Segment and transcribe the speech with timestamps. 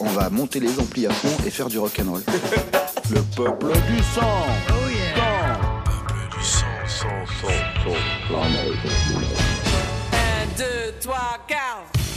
[0.00, 2.22] on va monter les amplis à fond et faire du rock'n'roll.
[3.10, 4.46] Le peuple du sang.
[4.68, 5.58] Oh yeah.
[5.84, 7.08] Peuple du sang, sang,
[7.42, 7.48] sang,
[7.84, 8.40] sang.
[10.12, 10.64] 1, 2,
[11.00, 11.16] 3,
[11.48, 11.60] 4.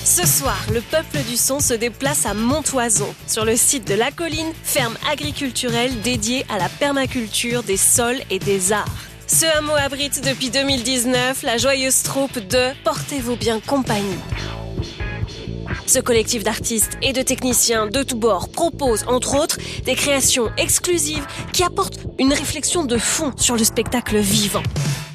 [0.06, 4.11] Ce soir, le peuple du son se déplace à Montoison, sur le site de La
[4.11, 8.86] Colline, ferme agriculturelle dédiée à la permaculture des sols et des arts.
[9.27, 14.20] Ce hameau abrite depuis 2019 la joyeuse troupe de Portez-vous bien compagnie.
[15.86, 21.25] Ce collectif d'artistes et de techniciens de tous bords propose, entre autres, des créations exclusives
[21.51, 24.64] qui apportent une réflexion de fond sur le spectacle vivant.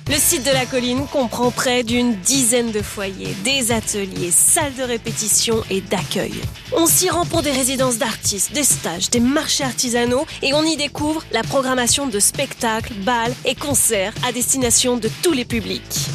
[0.09, 4.83] Le site de la colline comprend près d'une dizaine de foyers, des ateliers, salles de
[4.83, 6.33] répétition et d'accueil.
[6.75, 10.77] On s'y rend pour des résidences d'artistes, des stages, des marchés artisanaux et on y
[10.77, 16.09] découvre la programmation de spectacles, balles et concerts à destination de tous les publics.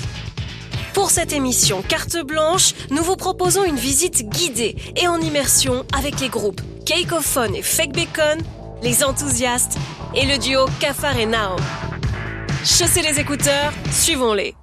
[0.94, 6.20] Pour cette émission Carte Blanche, nous vous proposons une visite guidée et en immersion avec
[6.20, 8.40] les groupes Cakeophone et Fake Bacon,
[8.84, 9.78] les enthousiastes
[10.16, 11.56] et le duo Cafard et Nao.
[12.64, 14.54] Chaussez les écouteurs, suivons-les.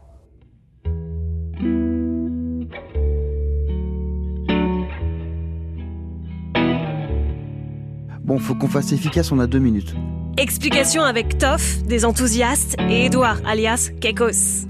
[8.23, 9.97] Bon, faut qu'on fasse efficace, on a deux minutes.
[10.37, 14.70] Explication avec Toff, des enthousiastes, et Edouard, alias Kekos.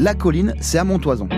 [0.00, 1.28] La colline, c'est à Montoison.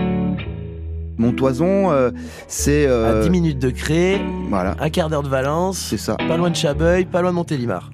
[1.17, 2.11] Montoison, euh,
[2.47, 2.85] c'est...
[2.87, 6.15] euh, À 10 minutes de Cré, Voilà, un quart d'heure de Valence, c'est ça.
[6.15, 7.91] pas loin de Chabeuil, pas loin de Montélimar.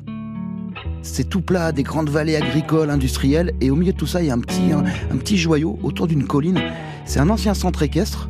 [1.02, 4.28] C'est tout plat, des grandes vallées agricoles, industrielles, et au milieu de tout ça, il
[4.28, 6.60] y a un petit, un, un petit joyau autour d'une colline.
[7.06, 8.30] C'est un ancien centre équestre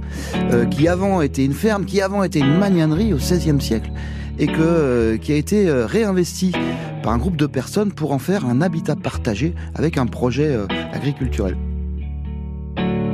[0.51, 3.91] euh, qui avant était une ferme, qui avant était une magnanerie au XVIe siècle,
[4.37, 6.53] et que, qui a été réinvesti
[7.03, 10.57] par un groupe de personnes pour en faire un habitat partagé avec un projet
[10.93, 11.57] agriculturel.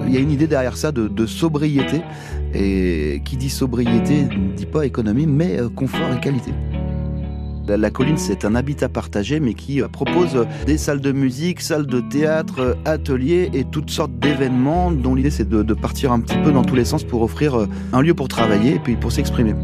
[0.08, 2.02] Il y a une idée derrière ça de, sobriété,
[2.53, 6.52] et qui dit sobriété ne dit pas économie, mais euh, confort et qualité.
[7.67, 11.61] La, colline, c'est un habitat partagé, mais qui euh, propose euh, des salles de musique,
[11.61, 16.20] salles de théâtre, ateliers et toutes sortes d'événements dont l'idée c'est de, de partir un
[16.20, 19.11] petit peu dans tous les sens pour offrir un lieu pour travailler et puis pour
[19.11, 19.55] s'exprimer.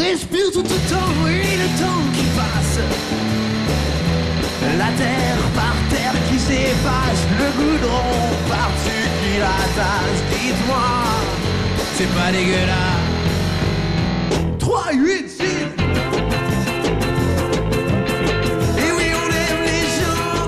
[0.00, 1.12] Respire tout autant.
[1.28, 2.78] Et le temps qui passe.
[4.78, 7.22] La terre par terre qui s'efface.
[7.38, 8.12] Le goudron
[8.48, 10.20] par-dessus qui l'attache.
[10.30, 10.88] Dites-moi,
[11.94, 13.08] c'est pas dégueulasse.
[14.58, 15.42] 3, 8, 6.
[18.78, 20.38] Et oui, on aime les gens.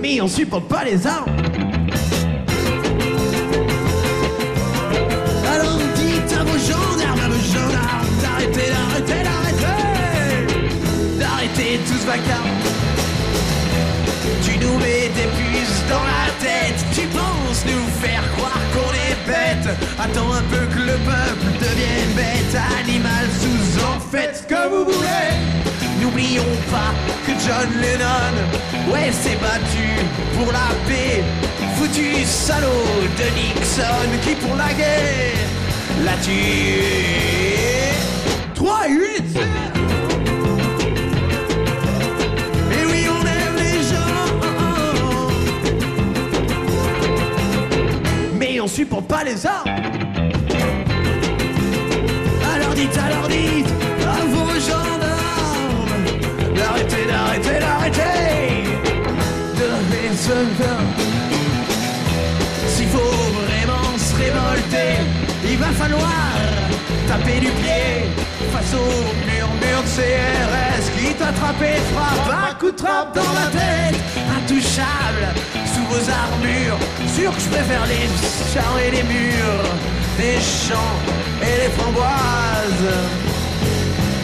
[0.00, 1.47] Mais on supporte pas les armes.
[8.66, 10.56] D'arrêter, d'arrêter, d'arrêter.
[11.18, 12.50] D'arrêter tout ce vacarme.
[14.44, 16.80] Tu nous mets des puces dans la tête.
[16.94, 19.68] Tu penses nous faire croire qu'on est bête.
[19.98, 22.56] Attends un peu que le peuple devienne bête.
[22.80, 25.28] Animal sous en faites que vous voulez.
[26.00, 26.92] N'oublions pas
[27.26, 29.88] que John Lennon, ouais, s'est battu
[30.36, 31.22] pour la paix.
[31.76, 32.68] Foutu salaud
[33.18, 35.48] de Nixon qui pour la guerre
[36.04, 37.77] l'a tué.
[38.58, 39.38] 3 et 8
[43.08, 44.34] on aime les gens,
[48.34, 49.64] mais on supporte pas les arts.
[52.52, 53.72] Alors dites, alors dites
[54.02, 55.94] à vos gendarmes.
[56.56, 58.64] D'arrêter, d'arrêter, d'arrêter
[59.56, 60.82] de raisonner.
[62.66, 64.90] S'il faut vraiment se révolter,
[65.48, 66.32] il va falloir
[67.06, 68.08] taper du pied
[68.58, 68.90] face au
[69.26, 74.00] murmure de CRS qui t'attrape et frappe un coup de trappe dans la tête,
[74.36, 75.26] intouchable
[75.72, 76.78] sous vos armures.
[77.14, 78.08] Sûr que je préfère les
[78.52, 79.68] chars et les murs,
[80.18, 80.96] les champs
[81.42, 82.94] et les framboises.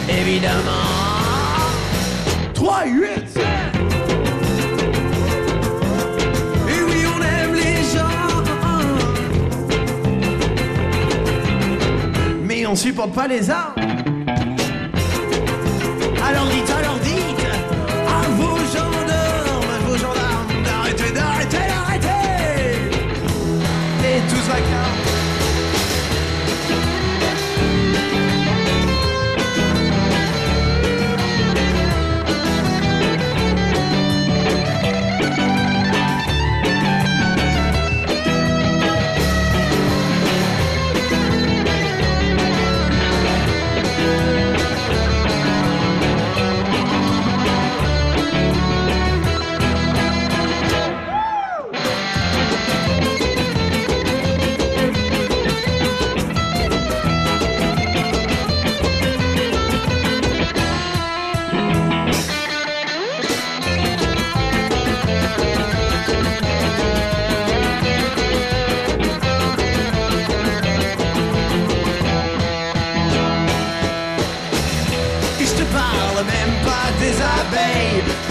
[0.08, 0.90] Évidemment.
[2.54, 3.42] 3, 8, 7
[6.69, 8.42] Et oui, on aime les gens
[12.42, 13.75] Mais on supporte pas les arts
[16.34, 16.74] Alors dites,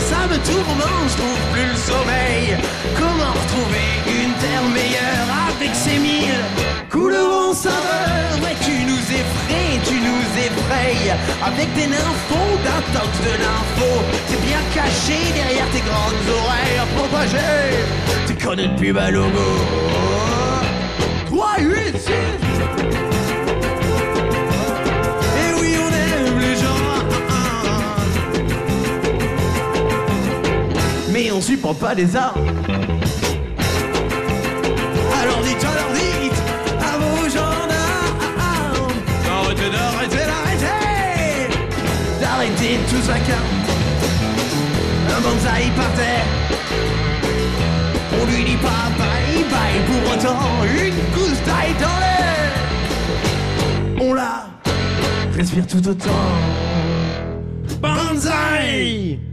[0.09, 2.57] Ça me tourmente, je trouve plus le sommeil.
[2.97, 6.43] Comment retrouver une terre meilleure Avec ces mille
[6.89, 8.41] couleurs en saveur?
[8.41, 11.13] Ouais tu nous effraies, tu nous effrayes
[11.45, 14.03] Avec des nymphos, d'un tox de l'info.
[14.27, 17.37] C'est bien caché derrière tes grandes oreilles Propagé,
[18.27, 19.39] tu connais plus bas logo
[21.27, 22.09] 3, 8,
[31.23, 32.35] Mais on supporte pas les arts.
[35.21, 36.41] Alors dites, alors dites
[36.81, 38.17] à vos gendarmes
[39.23, 41.47] d'arrêter, d'arrêter, d'arrêter,
[42.19, 43.43] d'arrêter tout car
[45.17, 46.27] un bonsaï par terre.
[48.21, 52.51] On lui dit pas bye bye pour autant une gousse d'ail dans l'air.
[54.01, 54.49] On la
[55.33, 56.27] respire tout autant.
[57.79, 59.32] Banzai!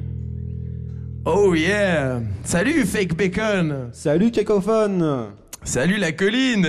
[1.26, 2.20] Oh yeah!
[2.44, 3.90] Salut Fake Bacon!
[3.92, 5.26] Salut Cacophone
[5.64, 6.66] Salut la colline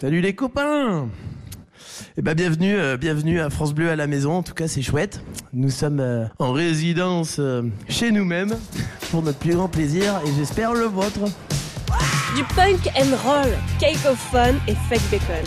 [0.00, 1.08] Salut les copains
[2.16, 4.82] Eh ben bienvenue, euh, bienvenue à France Bleu à la maison, en tout cas c'est
[4.82, 5.22] chouette.
[5.52, 8.56] Nous sommes euh, en résidence euh, chez nous-mêmes
[9.10, 11.20] pour notre plus grand plaisir et j'espère le vôtre.
[12.34, 15.44] Du punk and roll, cake of fun et fake bacon.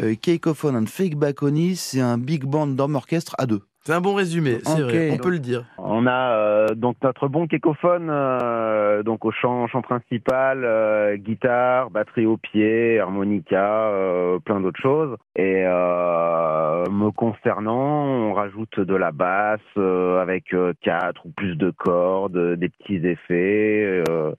[0.00, 3.62] Euh, Cacophone and Fake Bacony, c'est un big band d'homme orchestre à deux.
[3.86, 4.90] C'est un bon résumé, c'est Ok.
[4.90, 5.62] vrai, on peut le dire.
[5.78, 11.90] On a euh, donc notre bon kékophone, euh, donc au chant, chant principal, euh, guitare,
[11.90, 15.16] batterie au pied, harmonica, euh, plein d'autres choses.
[15.36, 21.54] Et euh, me concernant, on rajoute de la basse euh, avec euh, quatre ou plus
[21.54, 24.02] de cordes, des petits effets.
[24.08, 24.32] euh,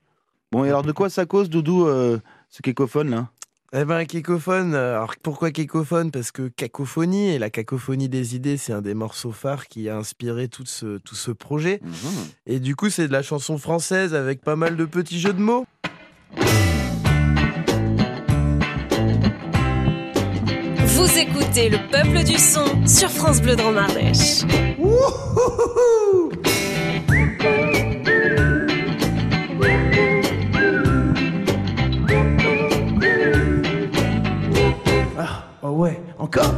[0.52, 2.18] Bon, et alors de quoi ça cause, Doudou, euh,
[2.50, 3.28] ce Cacophone là?
[3.74, 6.10] Eh ben, cacophone, alors pourquoi cacophone?
[6.10, 9.96] Parce que cacophonie, et la cacophonie des idées, c'est un des morceaux phares qui a
[9.98, 11.82] inspiré tout ce, tout ce projet.
[12.46, 15.42] Et du coup, c'est de la chanson française avec pas mal de petits jeux de
[15.42, 15.66] mots.
[20.86, 24.44] Vous écoutez le peuple du son sur France Bleu Dromardèche.
[35.78, 36.54] Ouais, encore?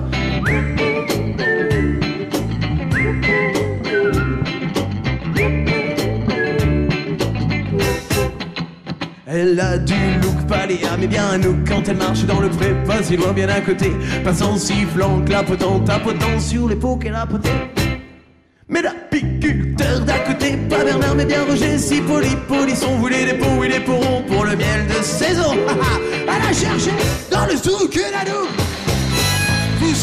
[9.26, 12.74] Elle a du look paléa, mais bien un look quand elle marche dans le pré,
[12.86, 13.92] pas si loin, bien à côté,
[14.24, 17.50] passant sifflant, clapotant, tapotant sur les pots qu'elle a potés.
[18.68, 23.64] Mais l'apiculteur d'à côté, pas Bernard, mais bien Roger, si poli, polisson, voulait des pots,
[23.64, 25.52] il est pourront pour le miel de saison.
[26.22, 26.90] Elle a cherché
[27.30, 28.46] dans le souk une anou.
[28.46, 28.69] Tout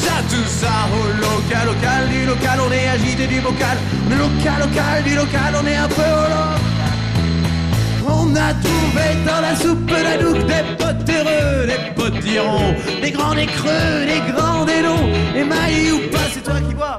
[0.07, 3.77] ça, tout ça, au local, local, du local, on est agité du bocal.
[4.09, 6.67] Le local, local, du local, on est un peu au local.
[8.09, 13.35] On a trouvé dans la soupe la douque des potes heureux, des potirons, des grands,
[13.35, 16.97] des creux, des grands, des longs, émaillés ou pas, c'est toi qui vois.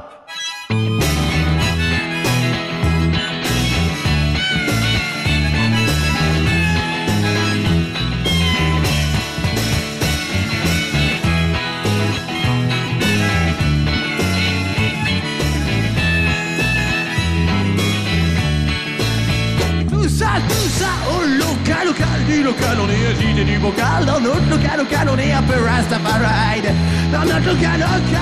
[27.39, 28.21] Notre local, local,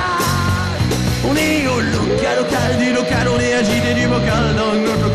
[1.24, 4.54] on est au local, local, du local, on est agité du bocal.
[4.56, 5.05] Dans notre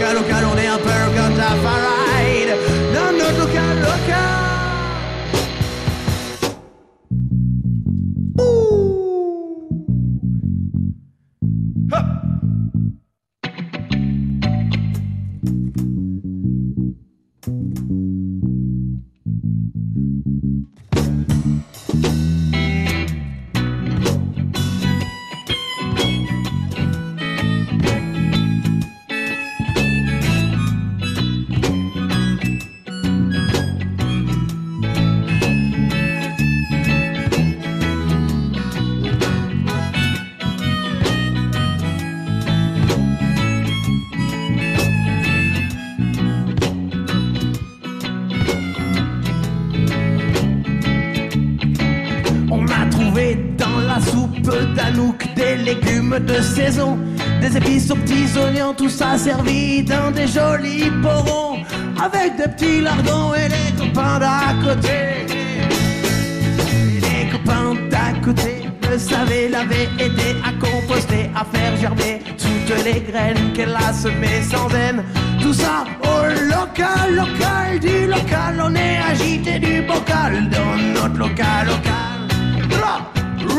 [69.62, 75.04] l'avaient aidé à composter, à faire germer toutes les graines qu'elle a semées sans haine.
[75.42, 81.68] Tout ça au local, local, du local, on est agité du bocal dans notre local,
[81.68, 82.80] local.
[82.82, 83.12] Ra-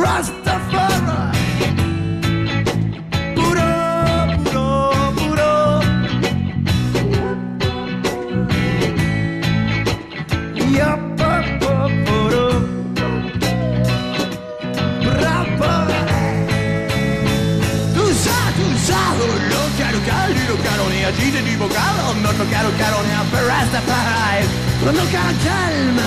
[0.05, 1.92] Rastafari.
[21.57, 24.47] Bocal, dans notre local, on est un peu Rastafari,
[24.81, 26.03] dans notre local calme,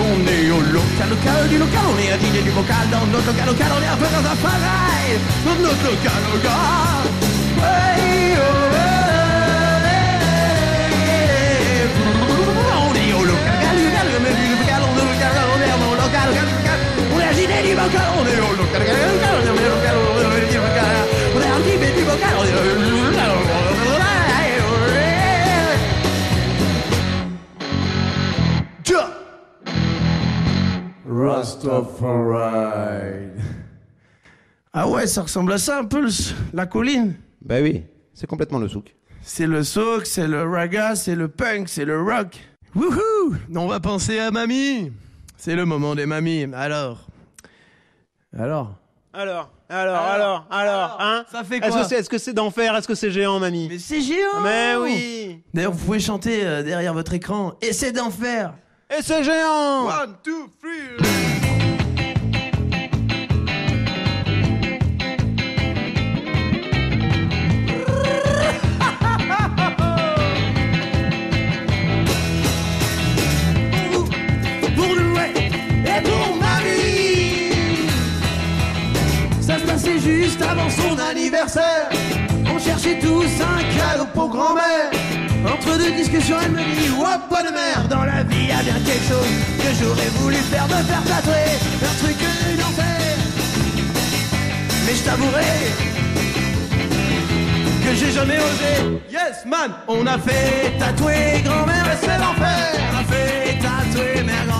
[0.00, 3.46] on est au local, local, du local, on est agité du bocal, dans notre local,
[3.46, 7.04] local, on est un peu Rastafari, dans notre local, local.
[7.62, 10.12] Hey, oh, hey,
[12.82, 15.94] on est au local, local, local, du local, on est au local, on est au
[16.00, 16.78] local, local, local,
[17.12, 19.94] on est agité du bocal, on est au local, local, local, on est au local,
[19.94, 20.64] on est au local,
[21.32, 23.41] on est au local,
[31.42, 33.30] Rastafari.
[34.74, 36.08] Ah ouais, ça ressemble à ça un peu, le
[36.54, 37.14] la colline.
[37.42, 37.82] Bah oui,
[38.14, 38.94] c'est complètement le souk.
[39.20, 42.40] C'est le souk, c'est le raga, c'est le punk, c'est le rock.
[42.74, 44.90] Wouhou On va penser à mamie.
[45.36, 46.46] C'est le moment des mamies.
[46.54, 47.00] Alors
[48.34, 48.78] Alors?
[49.12, 51.26] Alors, alors, alors, alors, hein?
[51.30, 51.82] Ça fait Est-ce quoi?
[51.82, 52.74] que c'est est -ce c'est d'enfer?
[52.74, 53.68] Est-ce que c'est géant, mamie?
[53.68, 57.52] Mais c'est géant Mais oui D'ailleurs, vous pouvez chanter euh, derrière votre écran.
[57.60, 58.54] Essayez d'en faire
[58.88, 61.31] Et c'est géant One, two, three
[80.32, 81.88] juste avant son anniversaire.
[82.54, 84.90] On cherchait tous un cadeau pour grand-mère.
[85.44, 88.78] Entre deux discussions, elle me dit Oh, bonne mère, dans la vie, y a bien
[88.86, 91.50] quelque chose que j'aurais voulu faire, me faire tatouer.
[91.82, 92.18] Un truc
[92.58, 93.16] d'enfer.
[94.86, 95.54] Mais je t'avouerai
[97.84, 99.00] que j'ai jamais osé.
[99.10, 102.72] Yes, man, on a fait tatouer grand-mère et c'est l'enfer.
[102.92, 104.51] On a fait tatouer mère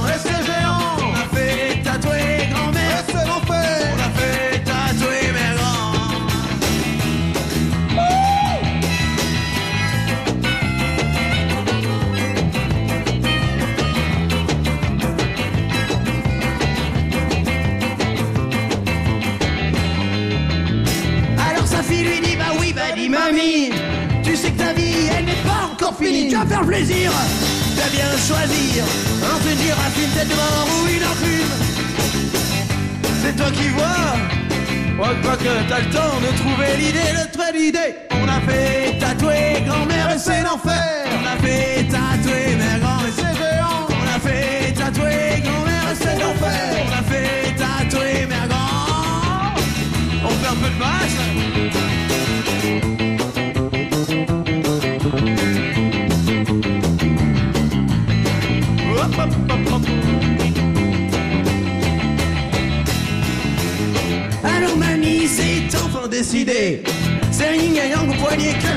[26.02, 27.12] pas Tu vas faire plaisir
[27.76, 28.84] vas bien choisir.
[29.34, 31.54] Entre une girafe, une tête de mort ou une enclume
[33.22, 34.16] C'est toi qui vois.
[34.96, 38.40] Moi je crois que t'as le temps de trouver l'idée de trouver l'idée On a
[38.46, 41.06] fait tatouer grand-mère et c'est l'enfer.
[41.18, 45.96] On a fait tatouer mère grand et c'est géant On a fait tatouer grand-mère et
[45.96, 46.62] c'est l'enfer.
[46.84, 48.72] On a fait tatouer mère grand
[50.24, 51.51] on fait un peu de basse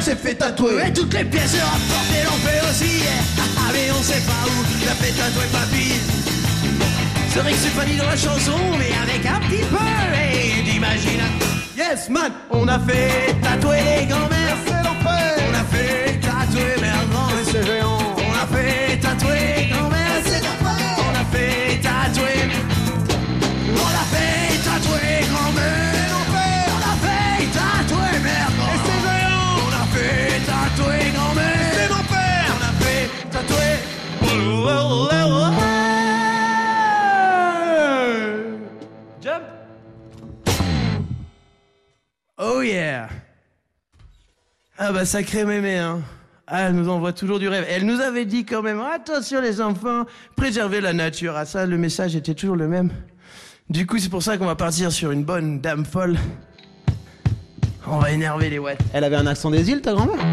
[0.06, 0.88] s'est fait tatouer.
[0.88, 3.02] Et toutes les pièces rapportées l'ont fait aussi.
[3.58, 5.94] Ah, mais on sait pas où l'a fait tatouer papy.
[7.30, 9.78] C'est vrai que c'est pas dit dans la chanson, mais avec un petit peu
[10.14, 11.48] et d'imagination.
[11.76, 14.45] Yes man, on a fait tatouer les grands-mères.
[44.88, 46.02] Ah bah sacré mémé hein
[46.46, 47.66] ah, elle nous envoie toujours du rêve.
[47.68, 50.04] Elle nous avait dit quand même, attention les enfants,
[50.36, 51.34] préservez la nature.
[51.36, 52.92] Ah ça, le message était toujours le même.
[53.68, 56.18] Du coup, c'est pour ça qu'on va partir sur une bonne dame folle.
[57.88, 58.78] On va énerver les watts.
[58.94, 60.24] Elle avait un accent des îles, ta grand-mère?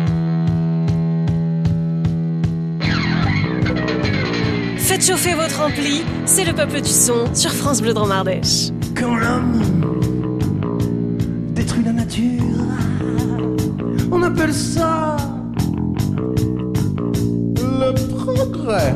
[4.76, 8.68] Faites chauffer votre ampli, c'est le peuple du son sur France Bleu Dromardèche.
[8.94, 10.01] Quand l'homme
[14.23, 15.17] on appelle ça
[17.57, 18.95] le progrès.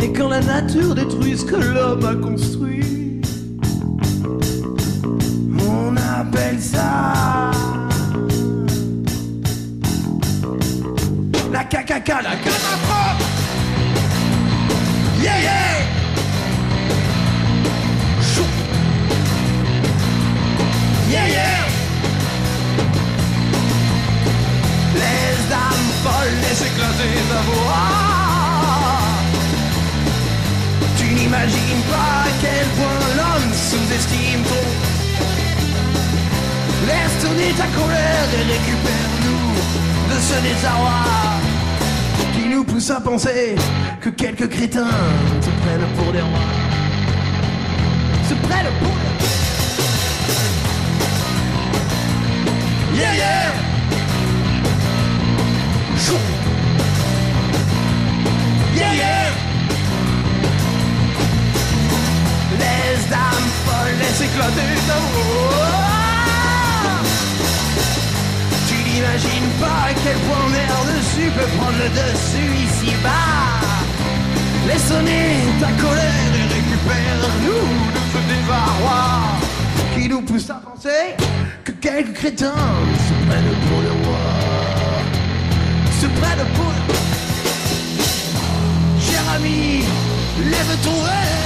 [0.00, 3.20] Et quand la nature détruit ce que l'homme a construit,
[5.68, 7.50] on appelle ça
[11.52, 13.24] la cacaca, la catastrophe.
[15.20, 15.86] Yeah yeah.
[18.20, 18.44] Chou.
[21.10, 21.67] Yeah yeah.
[25.48, 27.88] Les dames folles laissent éclater ta voix.
[30.98, 34.64] Tu n'imagines pas à quel point l'homme sous-estime ton.
[36.86, 39.48] Laisse tourner ta colère et récupère-nous
[40.14, 41.00] de ce désarroi
[42.34, 43.56] qui nous pousse à penser
[44.02, 45.00] que quelques crétins
[45.40, 46.52] se prennent pour des rois.
[48.28, 48.94] Se prennent pour
[52.92, 53.67] des Yeah yeah Chou.
[58.74, 59.30] Yeah yeah.
[62.58, 65.78] Les dames folles éclater ta voix
[68.68, 73.68] Tu n'imagines pas à quel point est dessus peut prendre le dessus ici-bas
[74.66, 75.28] Laisse sonner
[75.60, 79.02] ta colère et récupère-nous de ce désarroi
[79.94, 81.16] Qui nous pousse à penser
[81.64, 82.54] que quelques crétins
[83.06, 83.56] se prennent
[86.18, 86.82] Se prennent pour le
[89.00, 89.84] Cher ami,
[90.44, 91.44] lève ton verre,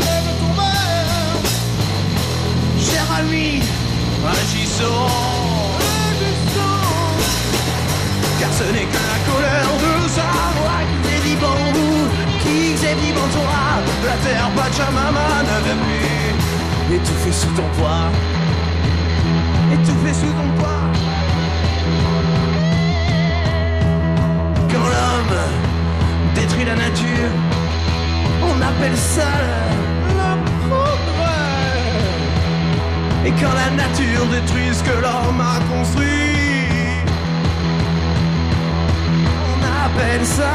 [0.00, 1.40] lève ton verre.
[2.78, 3.62] Cher ami,
[4.24, 5.10] agissons
[6.06, 7.18] Agissons.
[8.38, 12.00] Car ce n'est que la colère de savoir qui est en vous,
[12.42, 12.56] qui
[12.86, 13.62] est vivant en toi.
[14.06, 16.96] La terre Pachamama ne veut plus.
[16.96, 18.06] Étouffer sous ton poids,
[19.72, 21.11] étouffer sous ton poids.
[26.34, 27.30] Détruit la nature,
[28.42, 29.32] on appelle ça
[30.08, 30.30] le
[30.68, 31.32] progrès.
[33.26, 37.04] Et quand la nature détruit ce que l'homme a construit,
[39.50, 40.54] on appelle ça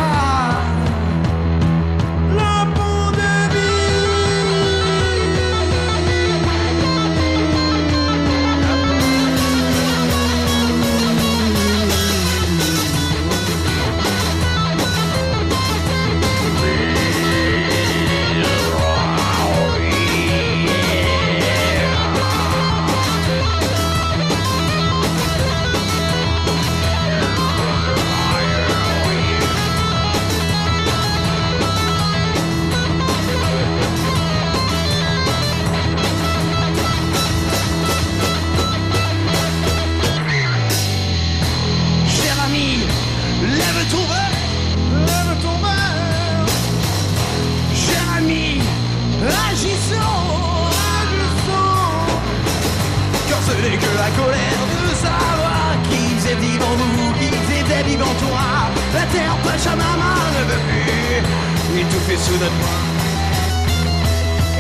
[54.08, 58.46] la colère de savoir qui faisait vivant nous, qui était vivant toi.
[58.93, 62.82] La terre Pachamama ne veut plus étouffer sous notre poids.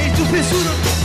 [0.05, 0.96] Étouffer sous notre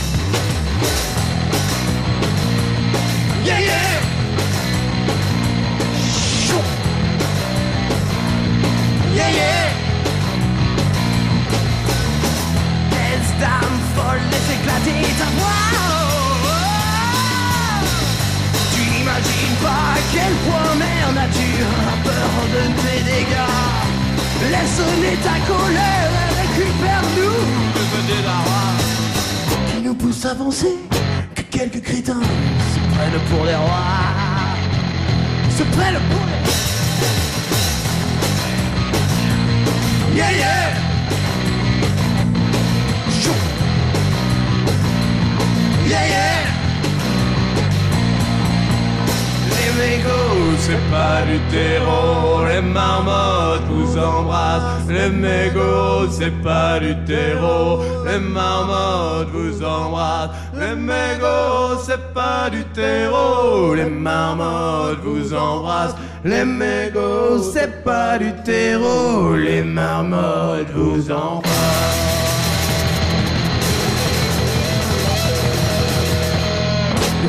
[58.05, 60.31] les marmottes vous embrassent.
[60.53, 65.95] Les mégots, c'est pas du terreau, les marmottes vous embrassent.
[66.23, 71.43] Les mégots, c'est pas du terreau, les marmottes vous embrassent.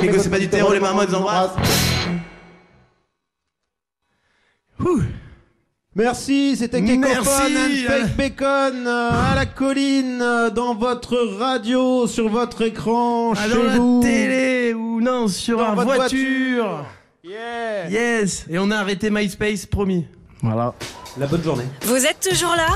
[0.01, 1.84] Les mégots, c'est pas du terreau, les marmottes vous embrassent.
[5.97, 12.29] Merci, c'était Kekophone and Fake Bacon euh, à la colline, euh, dans votre radio, sur
[12.29, 14.01] votre écran, Ah, chez dans la vous.
[14.03, 16.85] télé ou non, sur Dans un votre voiture.
[17.23, 17.89] Yeah.
[17.91, 18.45] Yes.
[18.51, 20.05] Et on a arrêté MySpace, promis.
[20.43, 20.75] Voilà.
[21.17, 21.65] La bonne journée.
[21.83, 22.67] Vous êtes toujours là?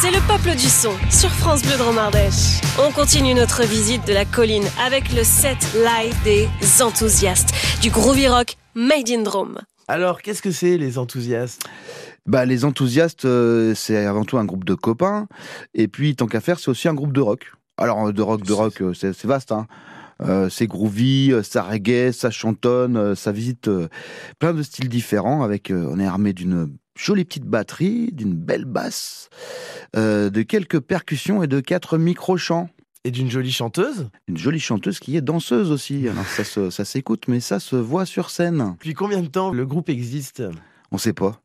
[0.00, 2.60] C'est le peuple du son sur France Bleu Dromardèche.
[2.80, 6.48] On continue notre visite de la colline avec le set live des
[6.80, 7.50] enthousiastes
[7.82, 9.58] du groovy rock Made in Drome.
[9.88, 11.62] Alors, qu'est-ce que c'est les enthousiastes?
[12.28, 15.28] Bah, les enthousiastes, euh, c'est avant tout un groupe de copains.
[15.72, 17.52] Et puis, tant qu'à faire, c'est aussi un groupe de rock.
[17.78, 19.50] Alors, de rock, de rock, euh, c'est vaste.
[19.50, 19.66] Hein.
[20.20, 23.88] Euh, c'est groovy, ça reggae, ça chantonne, ça visite euh,
[24.38, 25.42] plein de styles différents.
[25.42, 29.30] Avec, on est armé d'une jolie petite batterie, d'une belle basse,
[29.94, 32.68] de quelques percussions et de quatre micro-chants.
[33.04, 36.08] Et d'une jolie chanteuse Une jolie chanteuse qui est danseuse aussi.
[36.08, 38.72] Alors ça s'écoute, mais ça se voit sur scène.
[38.72, 40.42] Depuis combien de temps le groupe existe?
[40.90, 41.40] On sait pas.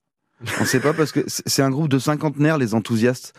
[0.59, 3.33] On sait pas parce que c'est un groupe de cinquantenaires, les enthousiastes.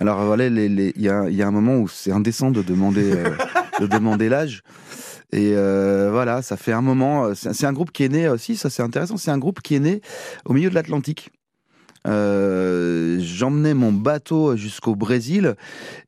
[0.00, 3.30] Alors voilà, il y, a, un moment où c'est indécent de demander, euh,
[3.80, 4.62] de demander l'âge.
[5.32, 7.26] Et euh, voilà, ça fait un moment.
[7.26, 9.16] euh, C'est un groupe qui est né aussi, ça c'est intéressant.
[9.16, 10.00] C'est un groupe qui est né
[10.44, 11.30] au milieu de l'Atlantique.
[12.06, 15.54] J'emmenais mon bateau jusqu'au Brésil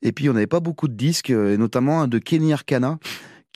[0.02, 2.98] et puis on n'avait pas beaucoup de disques, et notamment un de Kenny Arcana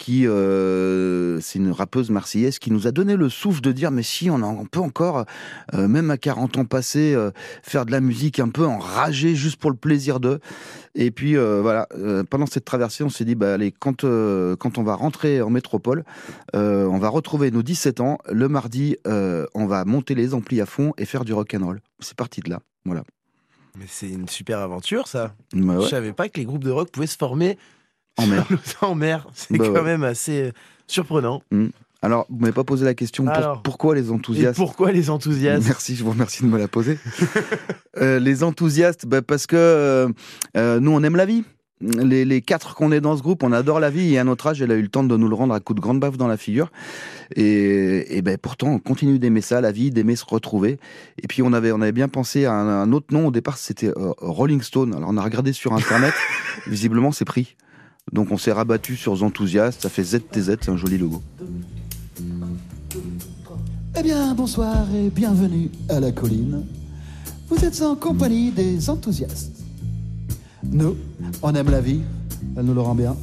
[0.01, 4.03] qui euh, c'est une rappeuse marseillaise qui nous a donné le souffle de dire mais
[4.03, 5.27] si on, en- on peut encore
[5.75, 7.31] euh, même à 40 ans passés euh,
[7.63, 10.41] faire de la musique un peu enragée juste pour le plaisir d'eux.
[10.95, 11.87] Et puis voilà
[12.31, 14.05] pendant cette traversée on s'est dit bah allez quand
[14.59, 16.03] quand on va rentrer en métropole
[16.55, 18.19] on va retrouver nos 17 ans.
[18.31, 21.81] Le mardi on va monter les amplis à fond et faire du rock and roll.
[22.01, 22.61] C'est parti de là.
[22.85, 23.05] Voilà.
[23.79, 25.33] Mais c'est une super aventure, ça.
[25.53, 27.57] Bah ouais, Je savais pas que les groupes de rock pouvaient se former
[28.17, 28.47] en mer
[28.83, 29.27] en mer.
[29.35, 29.83] C'est Bah quand ouais.
[29.83, 30.51] même assez euh,
[30.87, 31.43] surprenant.
[32.03, 33.63] alors vous m'avez pas posé la question pour- Alors.
[33.63, 36.99] pourquoi les Et enthousiastes pourquoi les enthousiastes Merci, je vous remercie de me la poser.
[38.01, 40.09] Euh, les enthousiastes, bah, parce que euh,
[40.57, 41.43] euh, nous, on aime la vie.
[41.81, 44.15] Les, les quatre qu'on est dans ce groupe, on adore la vie.
[44.15, 45.77] Et à notre âge, elle a eu le temps de nous le rendre à coups
[45.77, 46.71] de grande baffe dans la figure.
[47.35, 50.79] Et, et ben, pourtant, on continue d'aimer ça, la vie, d'aimer se retrouver.
[51.21, 53.27] Et puis, on avait, on avait bien pensé à un, un autre nom.
[53.27, 54.95] Au départ, c'était euh, Rolling Stone.
[54.95, 56.15] Alors, on a regardé sur Internet.
[56.69, 57.57] Visiblement, c'est pris.
[58.13, 59.83] Donc, on s'est rabattu sur les enthousiastes.
[59.83, 61.23] Ça fait ZTZ, c'est un joli logo.
[63.99, 66.65] Eh bien, bonsoir et bienvenue à la colline.
[67.49, 69.53] Vous êtes en compagnie des enthousiastes.
[70.65, 70.97] Nous,
[71.43, 72.01] on aime la vie,
[72.57, 73.17] elle nous le rend bien.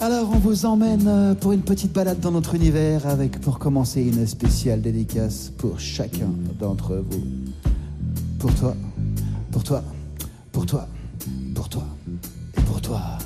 [0.00, 4.00] Alors, on vous emmène euh, pour une petite balade dans notre univers avec, pour commencer,
[4.00, 7.24] une spéciale dédicace pour chacun d'entre vous.
[8.38, 8.76] Pour toi,
[9.50, 9.82] pour toi,
[10.52, 10.88] pour toi,
[11.54, 11.97] pour toi
[12.80, 13.18] toi.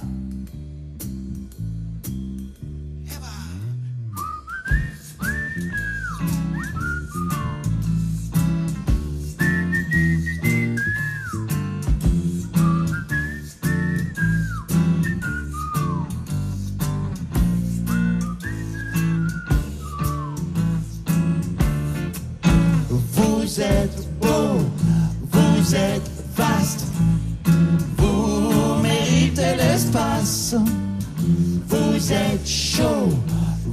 [30.54, 33.08] Vous êtes chaud,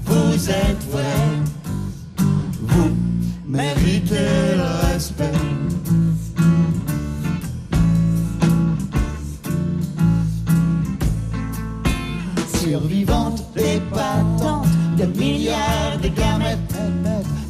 [0.05, 1.25] vous êtes vrai,
[2.61, 2.95] vous
[3.45, 5.25] méritez le respect.
[12.61, 16.59] Survivante, épatante, de milliards de gamètes,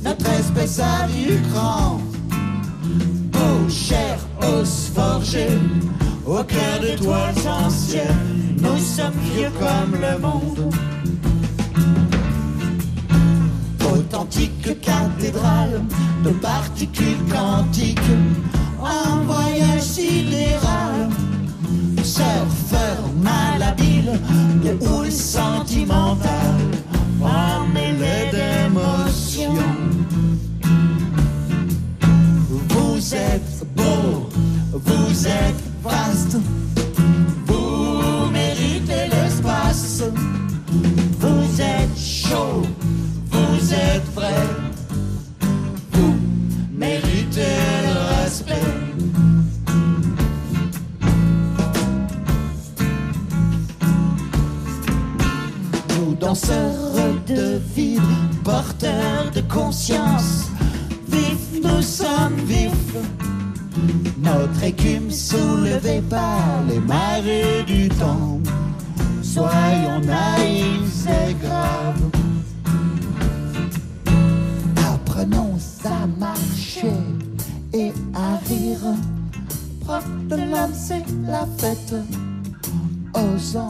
[0.04, 2.00] notre espèce a du cran.
[3.32, 5.50] Peau, chair, os forgé,
[6.30, 10.72] au cœur de toiles anciennes, nous sommes vieux comme le monde.
[13.92, 15.82] Authentique cathédrale
[16.24, 18.00] de particules quantiques,
[18.80, 21.10] en voyage sidéral.
[22.04, 24.20] Surfeur malhabile
[24.63, 26.62] de houle sentimentale,
[27.24, 29.56] emmêlé d'émotions.
[32.70, 34.30] Vous êtes beau,
[34.72, 35.68] vous êtes
[38.32, 40.04] méritez l'espace.
[41.19, 42.63] Vous êtes chaud,
[43.32, 44.45] vous êtes vrai.
[45.91, 46.15] Vous
[46.71, 48.54] méritez le respect.
[55.97, 58.02] Nous danseurs de vide,
[58.43, 60.49] porteurs de conscience,
[61.08, 63.18] vifs, nous sommes vifs.
[64.18, 68.39] Notre écume soulevée par les marées du temps.
[69.22, 72.10] Soyons naïfs et graves.
[74.94, 76.94] Apprenons à marcher
[77.74, 78.96] et à rire.
[79.86, 81.96] Prof de l'âme, c'est la fête.
[83.13, 83.68] Osons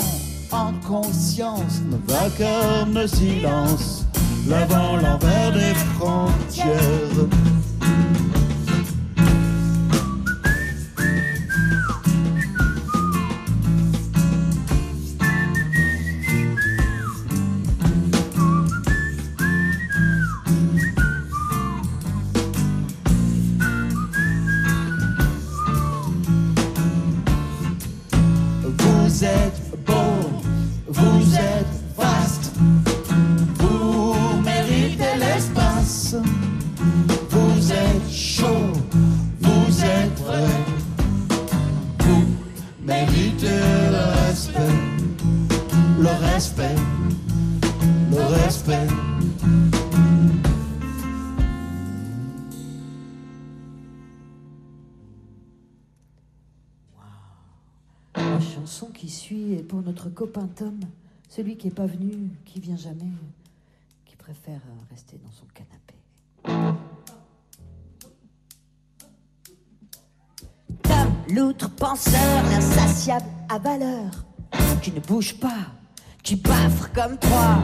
[0.51, 4.05] en conscience nos vainqueurs, nos silences,
[4.47, 7.27] l'avant l'envers des frontières.
[60.07, 60.79] Copain Tom,
[61.27, 63.11] celui qui est pas venu, qui vient jamais,
[64.05, 65.95] qui préfère euh, rester dans son canapé.
[70.83, 74.11] Tom, l'outre penseur, l'insatiable à valeur,
[74.81, 75.73] qui ne bouge pas,
[76.23, 77.59] qui baffre comme trois.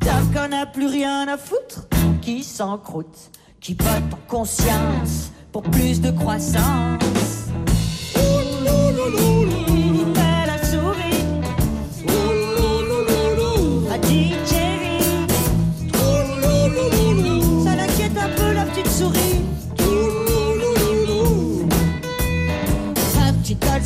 [0.00, 1.86] Tom qu'on n'a plus rien à foutre,
[2.20, 3.30] qui s'encroute,
[3.60, 7.49] qui botte en conscience pour plus de croissance.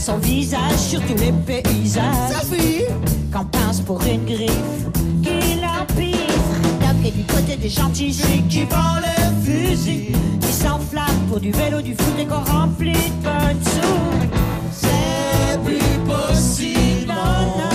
[0.05, 2.05] Son visage sur tous les paysages.
[3.33, 4.51] Qu'en pince pour une griffe
[5.23, 6.45] qui l'empire?
[6.79, 10.13] Taper du côté des gentils, celui qui vend le fusil.
[10.43, 14.29] Qui s'enflamme pour du vélo, du foot et qu'on remplit de bonnes sous.
[14.73, 17.15] C'est plus possible, non,
[17.59, 17.74] non.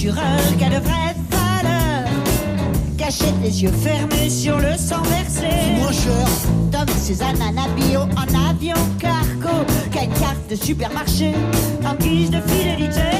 [0.00, 2.08] Procureur qui a de vraies valeurs.
[2.96, 5.48] Cachette les yeux fermés sur le sang versé.
[5.76, 6.26] Moins cher
[6.72, 11.32] Tom ses ananas bio en avion cargo Qui a une carte de supermarché
[11.84, 13.19] En guise de fidélité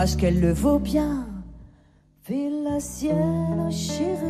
[0.00, 1.26] Parce qu'elle le vaut bien
[2.22, 4.28] Fait la sienne chirurgien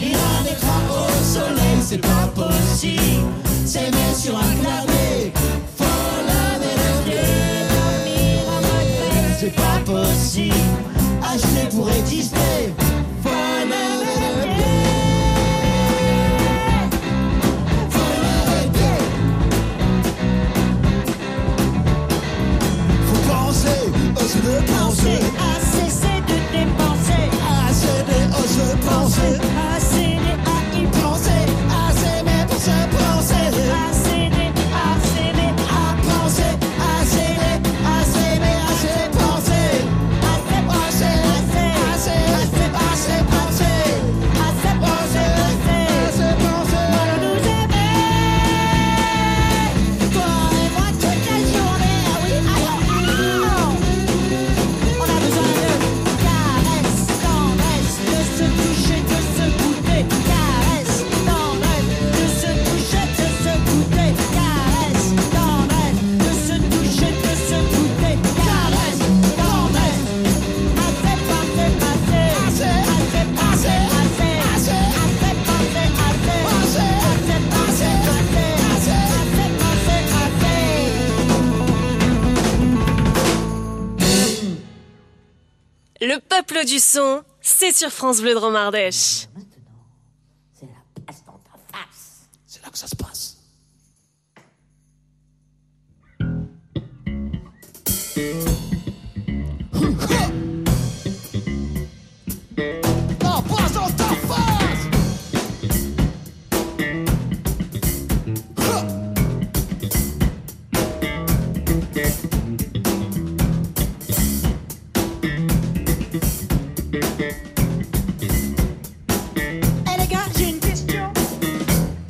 [0.00, 3.26] Il a un écran au soleil, c'est pas possible.
[3.66, 5.34] C'est né sur un clavier.
[5.76, 5.84] Faut
[6.24, 7.12] mode
[9.04, 10.54] veille, c'est pas possible.
[11.22, 12.85] Acheter pour exister.
[86.64, 88.38] Du son, c'est sur France Bleu de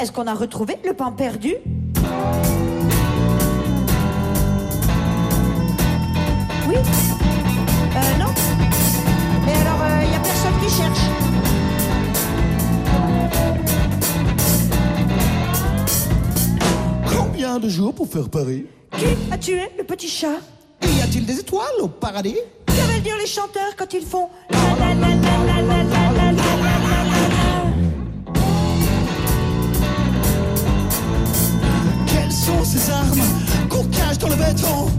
[0.07, 1.57] Est-ce qu'on a retrouvé le pain perdu
[6.69, 8.33] Oui Euh, non
[9.45, 11.11] Mais alors, il y a personne qui cherche.
[17.11, 18.67] Combien de jours pour faire Paris
[18.97, 20.39] Qui a tué le petit chat
[20.83, 24.95] Y a-t-il des étoiles au paradis Que veulent dire les chanteurs quand ils font la
[24.95, 25.26] la
[32.47, 33.27] sont ces armes.
[33.69, 34.91] Qu'on cache dans le béton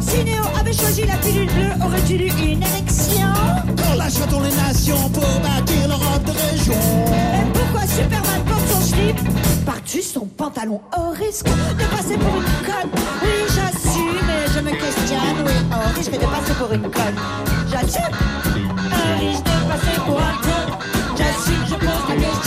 [0.00, 3.32] Si Néo avait choisi la pilule bleue, aurait-il eu une élection
[3.76, 6.74] Quand lâchera-t-on les nations pour bâtir l'Europe de région.
[7.12, 9.18] Et pourquoi Superman porte son slip?
[9.64, 12.90] Par-dessus son pantalon au risque de passer pour une conne?
[13.22, 17.18] Oui, j'assume, mais je me questionne, oui, au risque de passer pour une conne.
[17.70, 18.14] J'assume,
[18.90, 20.62] un risque de passer pour un con.
[21.16, 22.43] J'assume, je pose la question,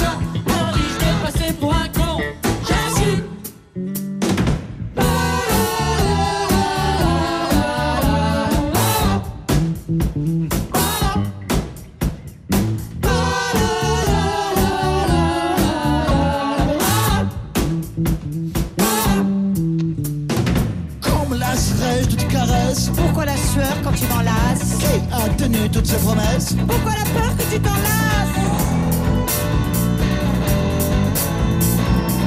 [25.87, 28.37] toutes ces promesses Pourquoi la peur que tu t'enlaces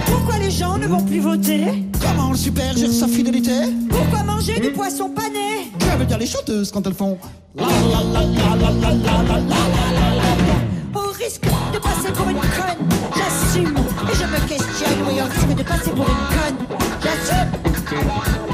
[0.06, 3.52] Pourquoi les gens ne vont plus voter Comment le super gère sa fidélité
[3.88, 7.18] Pourquoi manger du poisson pané Que veulent dire les chanteuses quand elles font
[7.56, 12.36] la la la la la la la la la Au risque de passer pour une
[12.36, 14.98] conne, j'assume et je me questionne.
[15.06, 18.49] Oui, au risque de passer pour une conne, j'assume.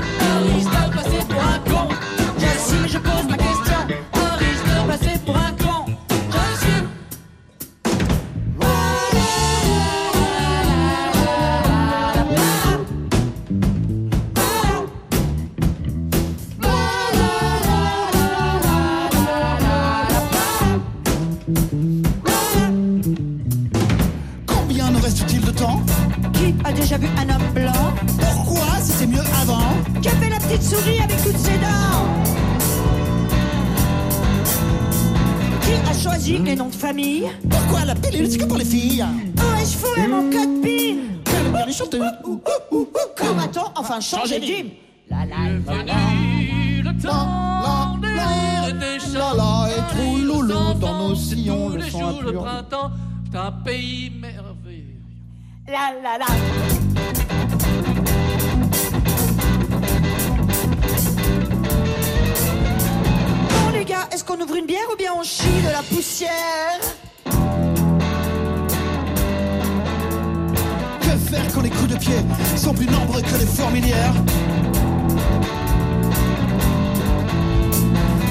[36.56, 39.04] Les noms de famille Pourquoi la pilule c'est que pour les filles
[39.60, 40.96] ai-je fourré mon code PIN.
[41.44, 41.50] Les
[43.34, 44.66] va-t-on enfin changer de gym
[45.10, 45.36] La la
[45.66, 45.94] la la.
[46.82, 47.98] le temps
[49.12, 52.42] La la et trouille loulou dans nos sillons tous le les sang jours le impur.
[52.44, 52.90] printemps,
[53.30, 55.00] c'est un pays merveilleux.
[55.66, 57.55] la la la
[64.16, 66.80] Est-ce qu'on ouvre une bière ou bien on chie de la poussière
[71.02, 72.16] Que faire quand les coups de pied
[72.56, 74.14] sont plus nombreux que les fourmilières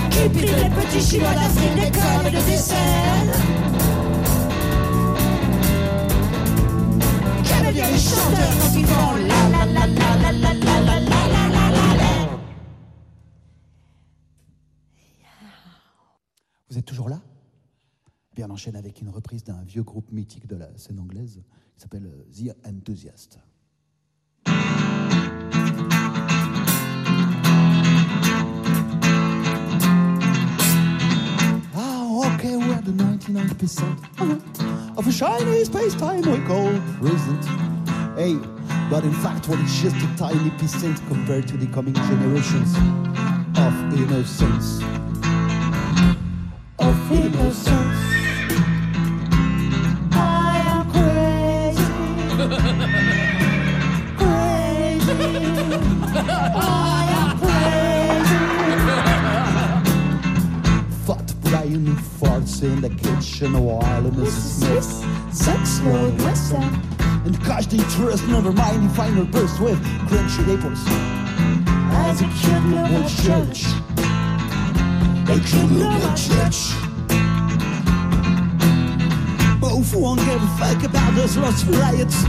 [0.09, 2.77] Qui pile les petits chinois d'Afrique, d'école et de dessert
[7.43, 8.55] J'aime bien les chanteurs
[8.87, 10.04] quand la la la la
[16.85, 17.19] toujours là?
[18.31, 21.41] Eh Bien, on enchaîne avec une reprise d'un vieux groupe mythique de la scène anglaise
[21.75, 23.39] qui s'appelle euh, The Enthusiast.
[31.75, 33.83] Ah, okay, we're the 99%
[34.19, 36.71] uh-huh, of a shiny space-time we call
[37.01, 37.43] present.
[38.17, 38.35] Hey,
[38.89, 42.75] but in fact, what is just a tiny percent compared to the coming generations
[43.57, 44.81] of innocence.
[62.65, 64.59] In the kitchen while Mrs.
[64.59, 66.63] Smith sex Lord Wesson
[67.25, 70.81] and cash the interest, never mind the final burst with crunchy apples.
[71.93, 73.65] As a kid, little church,
[75.29, 76.84] a kid, little church.
[79.75, 82.23] No one give a fuck about this lost riots.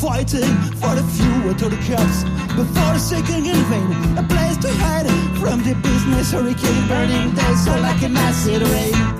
[0.00, 2.24] Fighting for the few to the cops.
[2.56, 5.06] Before seeking in vain, a place to hide
[5.38, 9.19] from the business hurricane burning days so like a massive rain.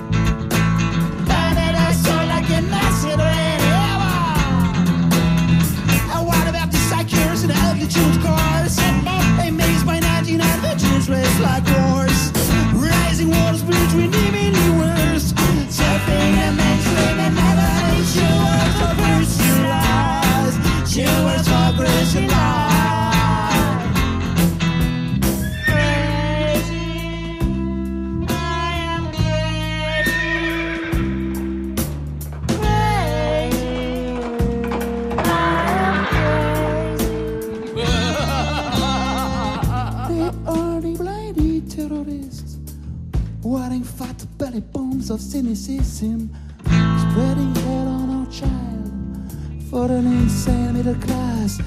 [50.83, 51.59] middle class,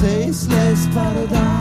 [0.00, 1.59] tasteless paradise.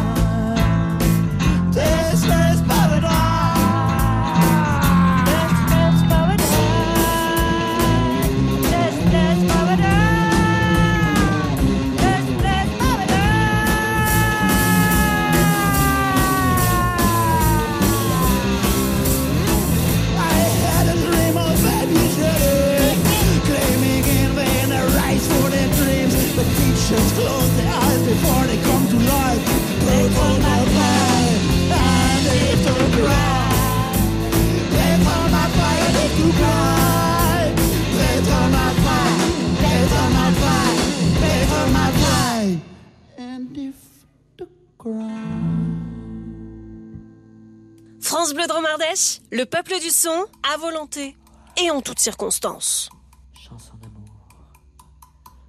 [49.39, 51.15] Le peuple du son, à volonté
[51.63, 52.89] et en toutes circonstances.
[53.33, 54.03] Chanson d'amour.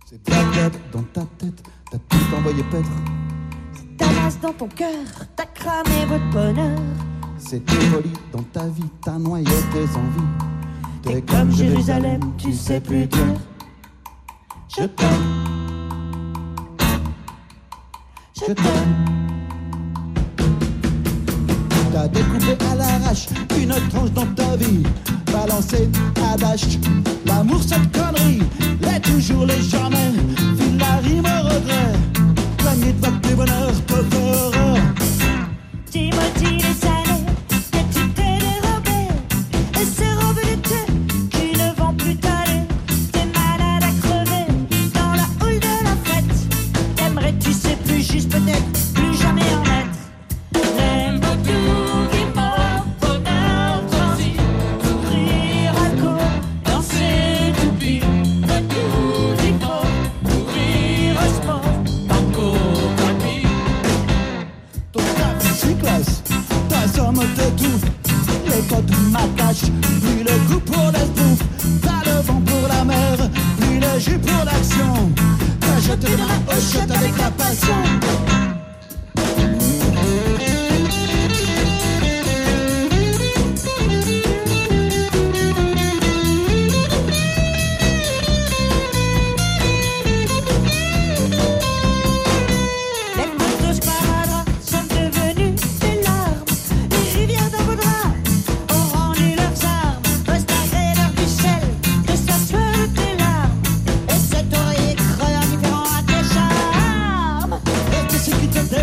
[0.08, 1.60] C'est ta tête dans ta tête,
[1.90, 2.88] t'as tout envoyé pêtre.
[3.74, 6.78] C'est ta masse dans ton cœur, t'as cramé votre bonheur.
[7.36, 11.22] C'est folie dans ta vie, t'as noyé tes envies.
[11.26, 13.40] Comme, Jérusalem, tu sais plus dire.
[14.68, 15.44] Je t'aime.
[18.36, 19.29] Je t'aime.
[21.92, 23.26] T'as découpé à l'arrache
[23.58, 24.82] une tranche dans ta vie,
[25.32, 25.88] balancée
[26.32, 26.78] à dash.
[27.26, 28.42] L'amour, cette connerie,
[28.80, 30.12] l'est toujours les jamais.
[30.58, 31.92] File la rime au regret.
[32.64, 34.99] La de votre bonheur, pauvre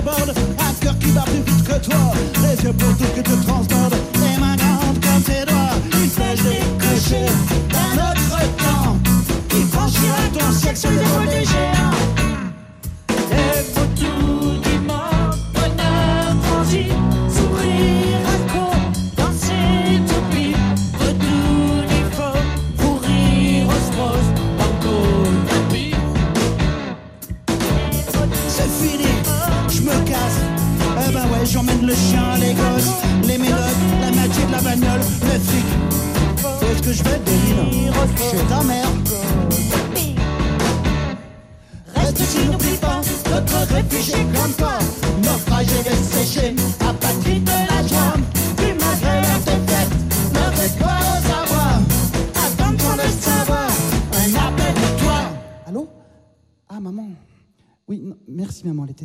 [0.07, 0.33] déborde.
[0.59, 2.13] Un cœur qui bat plus vite que toi.
[2.41, 5.96] Les yeux pour tout que te transborde Les mains grandes comme ses doigts.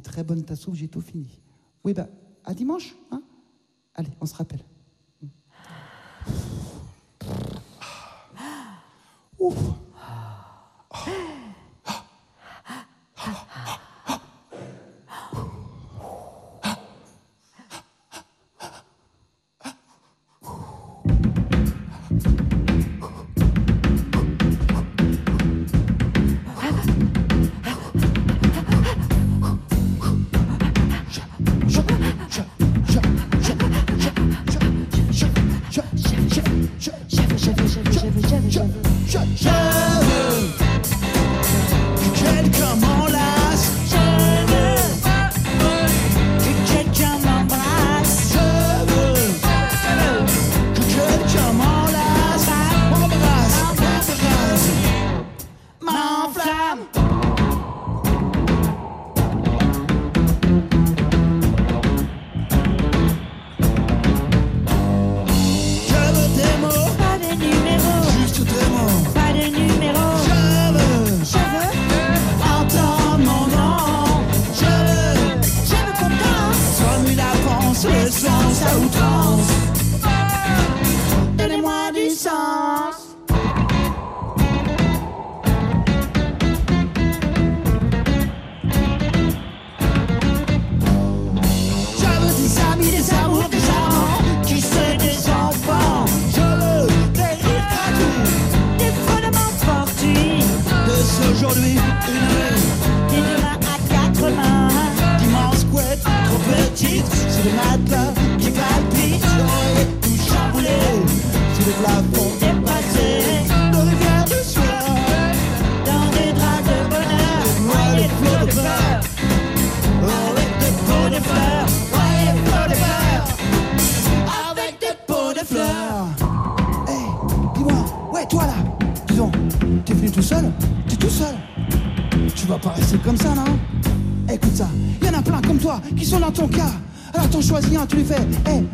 [0.02, 1.40] très bonne ta j'ai tout fini.
[1.84, 2.08] Oui, bah,
[2.44, 3.22] à dimanche, hein
[3.94, 4.64] Allez, on se rappelle.
[9.38, 9.56] Ouf.
[9.98, 10.84] Ah.
[11.84, 12.04] Ah.
[13.16, 13.78] Ah.
[39.12, 40.61] Je,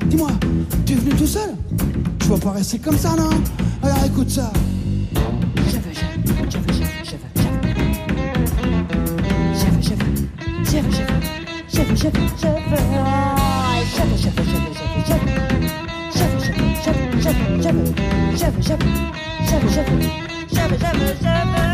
[0.07, 0.31] dis-moi,
[0.87, 1.51] t'es venu tout seul
[2.19, 3.31] Tu vas pas rester comme ça, non
[3.83, 4.51] Alors écoute ça.
[21.31, 21.68] Ah,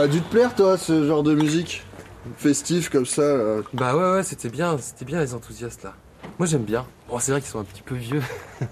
[0.00, 1.84] Ça a dû te plaire, toi, ce genre de musique
[2.38, 3.20] festif comme ça.
[3.36, 3.56] là.
[3.74, 5.92] Bah ouais, ouais, c'était bien, c'était bien les enthousiastes là.
[6.38, 6.86] Moi j'aime bien.
[7.10, 8.22] Bon, c'est vrai qu'ils sont un petit peu vieux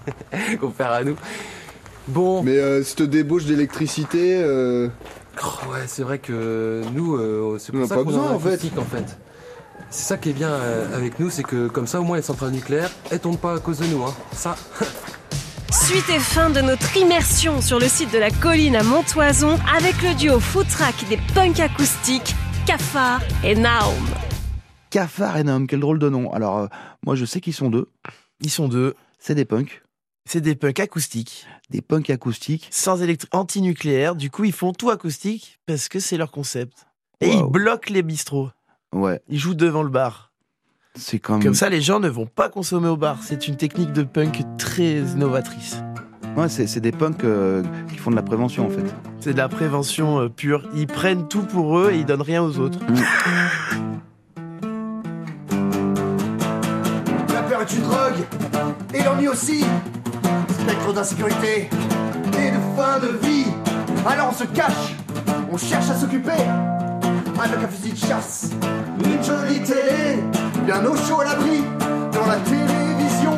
[0.59, 1.15] comparé à nous.
[2.07, 4.87] Bon, Mais euh, cette débauche d'électricité, euh,
[5.43, 8.07] oh, ouais, c'est vrai que nous, euh, c'est On pour en a ça pas qu'on
[8.07, 8.47] besoin, en en fait.
[8.53, 9.17] acoustique, en fait.
[9.91, 12.23] C'est ça qui est bien euh, avec nous, c'est que comme ça au moins les
[12.23, 14.15] centrales nucléaires, elles tombent pas à cause de nous, hein.
[14.31, 14.55] Ça.
[15.89, 19.99] Suite et fin de notre immersion sur le site de la colline à Montoison avec
[20.03, 22.35] le duo Footrack des punks acoustiques
[22.67, 23.95] Cafard et Naum.
[24.91, 26.31] Cafard et Nom, quel drôle de nom.
[26.31, 26.67] Alors, euh,
[27.03, 27.89] moi, je sais qu'ils sont deux.
[28.39, 28.93] Ils sont deux.
[29.17, 29.81] C'est des punks.
[30.27, 32.67] C'est des punks acoustiques, Des punks acoustiques.
[32.69, 34.15] sans électrique, anti-nucléaire.
[34.15, 36.85] Du coup, ils font tout acoustique parce que c'est leur concept.
[37.19, 38.51] Et ils bloquent les bistrots.
[38.93, 40.28] Ouais, Ils jouent devant le bar.
[40.95, 41.41] C'est comme...
[41.41, 43.17] Comme ça, les gens ne vont pas consommer au bar.
[43.21, 45.81] C'est une technique de punk très innovatrice.
[46.35, 48.85] Ouais, c'est c'est des punks euh, qui font de la prévention, en fait.
[49.19, 50.69] C'est de la prévention euh, pure.
[50.75, 52.79] Ils prennent tout pour eux et ils donnent rien aux autres.
[57.33, 58.23] La peur est une drogue,
[58.93, 59.65] et l'ennui aussi.
[60.49, 61.69] Spectre d'insécurité
[62.33, 63.47] et de fin de vie.
[64.05, 64.95] Alors on se cache,
[65.51, 66.31] on cherche à s'occuper.
[67.41, 68.51] Avec un fusil de chasse,
[69.03, 70.19] une jolie télé,
[70.69, 71.63] bien au chaud à l'abri.
[72.13, 73.33] Dans la télévision,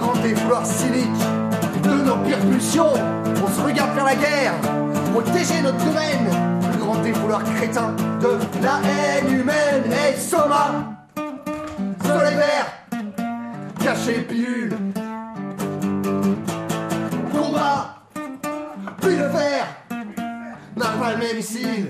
[0.00, 1.22] grand défouloir cynique
[1.80, 2.92] de nos pulsions.
[3.44, 4.54] On se regarde faire la guerre,
[5.12, 6.28] protéger notre domaine.
[6.80, 8.30] Grand défouloir crétin de
[8.64, 9.92] la haine humaine.
[9.92, 11.06] Et Soma,
[12.04, 12.66] soleil vert,
[13.84, 14.76] caché pilule.
[17.32, 17.94] Combat,
[19.00, 19.66] puis le fer,
[20.76, 21.86] n'a pas le même style.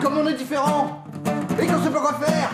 [0.00, 1.05] Comme on est différent
[1.60, 2.50] et qu'on sait pas quoi faire,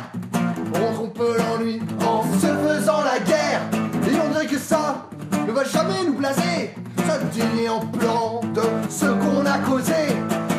[0.74, 3.60] on rentre l'ennui en se faisant la guerre.
[4.06, 5.06] Et on dirait que ça
[5.46, 6.74] ne va jamais nous blaser.
[7.06, 9.92] S'indigner en pleurant de ce qu'on a causé.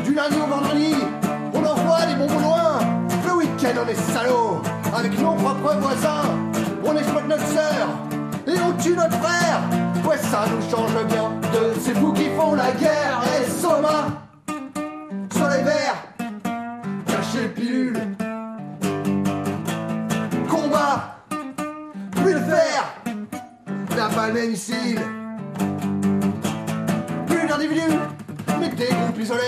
[0.04, 0.96] Du lundi au vendredi,
[1.54, 2.80] on envoie des bonbons loin.
[3.26, 4.62] Le week-end, on est salaud
[4.96, 6.24] avec nos propres voisins.
[6.86, 7.88] On exploite notre sœur
[8.46, 9.62] et on tue notre frère.
[10.08, 13.22] Ouais, ça nous change bien de ces fous qui font la guerre.
[13.39, 14.22] Et Soma,
[24.44, 24.58] Plus
[27.48, 27.98] d'individus,
[28.60, 29.39] mais des groupes isolés,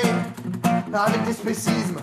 [0.93, 1.99] avec des spécismes,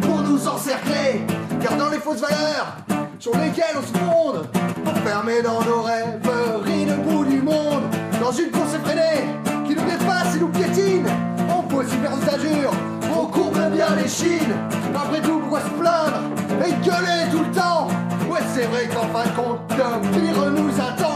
[0.00, 1.26] pour nous encercler,
[1.60, 2.78] gardant les fausses valeurs
[3.18, 4.48] sur lesquelles on se fonde,
[4.86, 7.82] enfermés dans nos rêveries de bout du monde,
[8.18, 9.26] dans une course effrénée
[9.66, 11.06] qui nous dépasse et nous piétine.
[11.54, 12.72] On peut aussi faire des injures,
[13.14, 14.56] on courbe bien les chines.
[14.94, 16.22] Après tout, pourquoi se plaindre
[16.64, 17.88] et gueuler tout le temps
[18.30, 21.11] Ouais, c'est vrai qu'en fin de compte, le pire nous attend.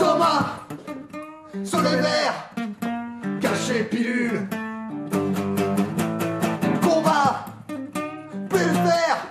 [0.00, 0.64] Soma,
[1.62, 2.34] soleil vert,
[3.38, 4.48] caché pilule.
[6.80, 7.44] Combat,
[8.50, 9.26] fer,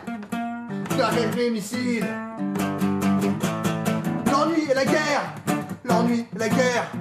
[1.08, 2.06] avec les missiles.
[4.32, 5.34] L'ennui et la guerre,
[5.86, 6.92] l'ennui et la guerre,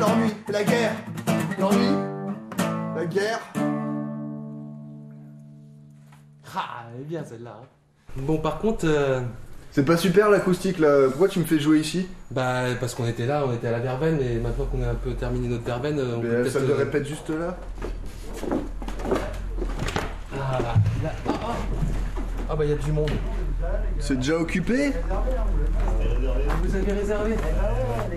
[0.00, 0.94] l'ennui et la guerre,
[1.60, 1.94] l'ennui,
[2.96, 3.40] la guerre.
[6.56, 7.60] Ah, elle est bien celle-là.
[7.62, 7.66] hein.
[8.16, 8.84] Bon, par contre.
[8.86, 9.20] euh,
[9.72, 13.24] C'est pas super l'acoustique là, pourquoi tu me fais jouer ici Bah, parce qu'on était
[13.24, 15.98] là, on était à la verbeine, et maintenant qu'on a un peu terminé notre verbeine,
[15.98, 16.52] euh, on Mais peut la peut-être.
[16.52, 17.56] salle de euh, répète juste là
[20.34, 21.56] Ah, là, là, ah, ah.
[22.50, 23.10] Ah, bah, il y a du monde.
[23.98, 24.92] C'est déjà occupé?
[26.64, 27.34] Vous avez réservé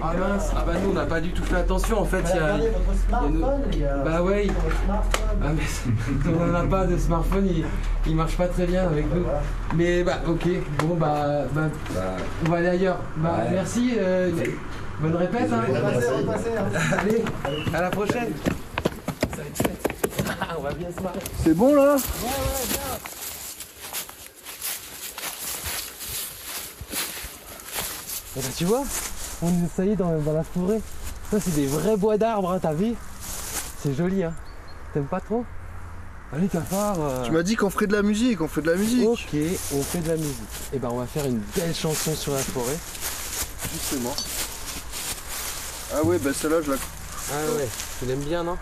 [0.02, 2.24] Ah mince, ah bah nous on n'a pas du tout fait attention en fait.
[2.34, 4.48] Il y a, il y a nos- Bah ouais.
[4.90, 7.66] Ah mais on n'en a pas de smartphone, il,
[8.08, 9.24] il marche pas très bien avec nous.
[9.76, 10.48] Mais bah ok,
[10.80, 11.62] bon bah, bah,
[12.46, 12.98] on va aller ailleurs.
[13.18, 13.50] Bah Ouais.
[13.54, 14.32] merci, euh,
[15.00, 15.50] bonne répète.
[15.52, 15.62] Hein.
[15.74, 16.98] hein.
[17.00, 17.24] Allez,
[17.74, 18.32] à la prochaine.
[19.32, 19.96] Ça va être chouette.
[20.42, 21.20] Ah, on va bien se marrer.
[21.44, 21.96] C'est bon là?
[28.38, 28.84] Et bah tu vois,
[29.42, 30.82] on est ça y est dans, dans la forêt.
[31.32, 32.94] Ça c'est des vrais bois d'arbres, hein, t'as vu
[33.82, 34.34] C'est joli hein.
[34.94, 35.46] T'aimes pas trop?
[36.34, 36.98] Allez t'as part.
[37.24, 39.08] Tu m'as dit qu'on ferait de la musique, on fait de la musique.
[39.08, 39.36] Ok,
[39.74, 40.36] on fait de la musique.
[40.74, 42.78] Et ben on va faire une belle chanson sur la forêt.
[43.74, 44.16] Justement.
[45.94, 46.78] Ah ouais, bah celle-là je la...
[47.32, 47.68] Ah ouais,
[48.00, 48.58] tu l'aimes bien non?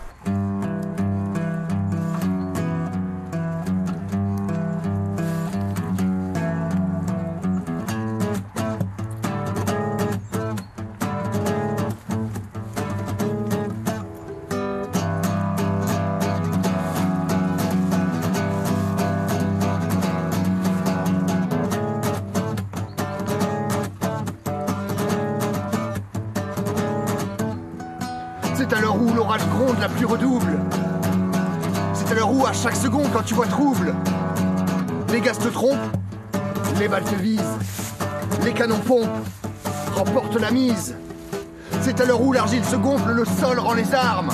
[41.84, 44.30] C'est à l'heure où l'argile se gonfle, le sol rend les armes.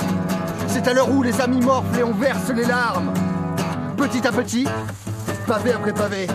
[0.69, 3.11] C'est à l'heure où les amis morflent et on verse les larmes.
[3.97, 4.65] Petit à petit,
[5.47, 6.27] pavé après pavé,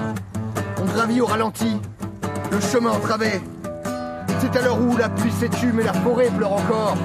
[0.79, 1.81] on gravit au ralenti,
[2.53, 3.41] le chemin entravé.
[4.41, 6.99] C'est à l'heure où la pluie s'étume et la forêt pleure encore.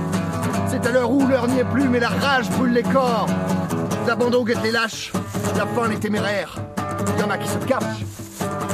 [0.68, 3.28] C'est à l'heure où l'heure n'y est plus, mais la rage brûle les corps.
[4.06, 5.14] L'abandon guette les lâches,
[5.56, 6.58] la faim les téméraires.
[7.18, 8.06] Y en a qui se cachent,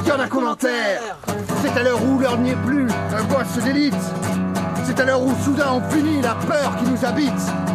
[0.03, 1.19] y en a qu'on enterre.
[1.61, 3.93] C'est à l'heure où l'heure n'y est plus, un boss se délite.
[4.97, 7.66] C'est à l'heure où soudain on punit la peur qui nous habite.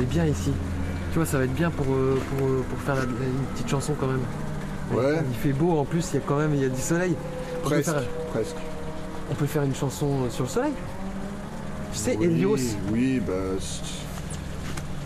[0.00, 0.52] Est bien ici.
[1.12, 3.68] Tu vois, ça va être bien pour, euh, pour, euh, pour faire la- une petite
[3.68, 4.20] chanson quand même.
[4.92, 5.20] Ouais.
[5.28, 7.14] Il fait beau en plus, il y a quand même il y a du soleil.
[7.64, 8.56] On Presque, faire- presque.
[9.30, 10.72] On peut faire une chanson euh, sur le soleil
[11.92, 12.56] Tu sais, Helios.
[12.56, 13.32] Oui, oui, bah...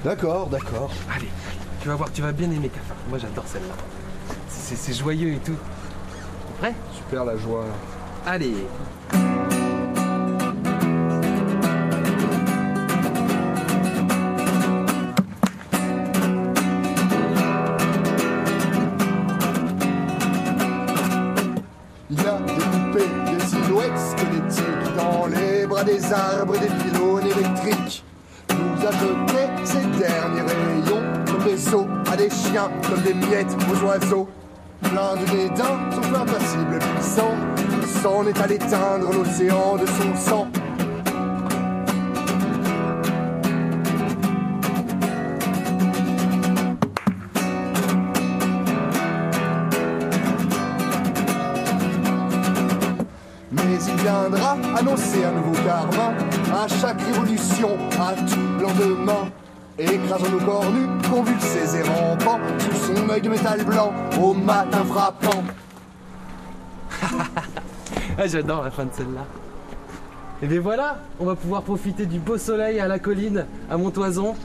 [0.05, 0.91] D'accord, d'accord.
[1.15, 1.29] Allez,
[1.81, 2.97] tu vas voir, tu vas bien aimer Cafard.
[3.09, 3.75] Moi j'adore celle-là.
[4.49, 5.57] C'est joyeux et tout.
[6.59, 6.75] Prêt?
[6.95, 7.65] Super la joie.
[8.27, 8.55] Allez
[24.97, 28.05] dans les bras des arbres et des pylônes électriques.
[28.51, 33.57] Nous a jeté ces derniers rayons comme des os à des chiens, comme des miettes
[33.71, 34.29] aux oiseaux.
[34.83, 37.35] Plein de dédain, son feu impassible et puissant,
[38.03, 40.47] s'en est allé teindre l'océan de son sang.
[55.23, 56.15] Un nouveau karma
[56.53, 59.29] à chaque révolution, à tout lendemain.
[59.79, 60.65] Écrasant nos corps
[61.11, 65.43] convulsés et rampants, sous son œil de métal blanc, au matin frappant.
[68.17, 69.25] Ah, j'adore la fin de celle-là.
[70.41, 74.37] Et bien voilà, on va pouvoir profiter du beau soleil à la colline, à Montoison.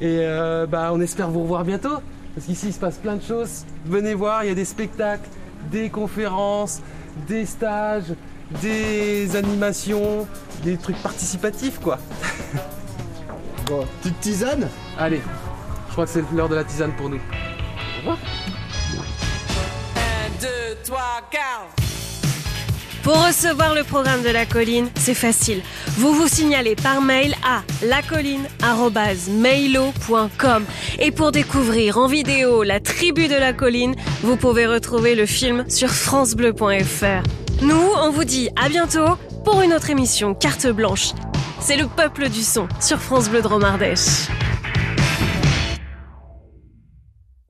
[0.00, 1.98] Et euh, bah, on espère vous revoir bientôt.
[2.34, 3.66] Parce qu'ici, il se passe plein de choses.
[3.84, 5.28] Venez voir, il y a des spectacles,
[5.70, 6.80] des conférences,
[7.28, 8.14] des stages,
[8.62, 10.26] des animations,
[10.62, 11.98] des trucs participatifs, quoi.
[13.66, 15.20] Bon, petite tisane Allez,
[15.86, 17.18] je crois que c'est l'heure de la tisane pour nous.
[17.18, 18.18] Au revoir.
[19.96, 20.00] 1,
[20.40, 20.48] 2,
[20.84, 21.42] 3, 4.
[23.02, 25.62] Pour recevoir le programme de la colline, c'est facile.
[25.96, 30.64] Vous vous signalez par mail à lacolline.mailo.com.
[30.98, 35.64] Et pour découvrir en vidéo la tribu de la colline, vous pouvez retrouver le film
[35.68, 37.22] sur FranceBleu.fr.
[37.62, 41.12] Nous, on vous dit à bientôt pour une autre émission Carte Blanche.
[41.60, 44.28] C'est le peuple du son sur France Bleu Dromardèche.